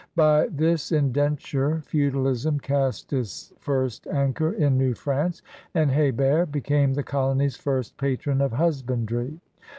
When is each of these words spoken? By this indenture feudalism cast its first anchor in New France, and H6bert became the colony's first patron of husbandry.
By 0.15 0.47
this 0.47 0.91
indenture 0.91 1.83
feudalism 1.85 2.59
cast 2.59 3.13
its 3.13 3.53
first 3.59 4.07
anchor 4.07 4.51
in 4.51 4.75
New 4.75 4.95
France, 4.95 5.43
and 5.75 5.91
H6bert 5.91 6.51
became 6.51 6.95
the 6.95 7.03
colony's 7.03 7.55
first 7.57 7.97
patron 7.97 8.41
of 8.41 8.53
husbandry. 8.53 9.39